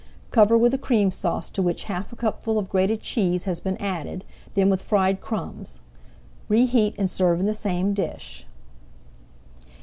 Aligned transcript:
Cover 0.31 0.57
with 0.57 0.73
a 0.73 0.79
Cream 0.79 1.11
Sauce 1.11 1.51
to 1.51 1.61
which 1.61 1.83
half 1.83 2.11
a 2.11 2.15
cupful 2.15 2.57
of 2.57 2.69
grated 2.71 3.01
cheese 3.03 3.43
has 3.43 3.59
been 3.59 3.77
added, 3.77 4.25
then 4.55 4.67
with 4.67 4.81
fried 4.81 5.21
crumbs. 5.21 5.79
Reheat 6.49 6.95
and 6.97 7.07
serve 7.07 7.39
in 7.39 7.45
the 7.45 7.53
same 7.53 7.93
dish. 7.93 8.47